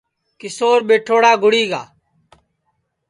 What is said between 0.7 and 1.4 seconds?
ٻیٹھوڑا